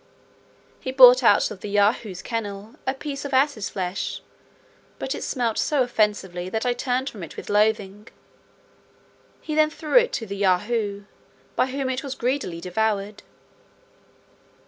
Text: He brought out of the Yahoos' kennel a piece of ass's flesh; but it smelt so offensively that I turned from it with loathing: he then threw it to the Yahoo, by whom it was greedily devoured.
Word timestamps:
He 0.79 0.91
brought 0.91 1.21
out 1.21 1.51
of 1.51 1.59
the 1.59 1.69
Yahoos' 1.69 2.23
kennel 2.23 2.73
a 2.87 2.95
piece 2.95 3.23
of 3.23 3.35
ass's 3.35 3.69
flesh; 3.69 4.23
but 4.97 5.13
it 5.13 5.21
smelt 5.23 5.59
so 5.59 5.83
offensively 5.83 6.49
that 6.49 6.65
I 6.65 6.73
turned 6.73 7.07
from 7.07 7.21
it 7.21 7.37
with 7.37 7.51
loathing: 7.51 8.07
he 9.41 9.53
then 9.53 9.69
threw 9.69 9.99
it 9.99 10.11
to 10.13 10.25
the 10.25 10.37
Yahoo, 10.37 11.03
by 11.55 11.67
whom 11.67 11.87
it 11.87 12.03
was 12.03 12.15
greedily 12.15 12.59
devoured. 12.59 13.21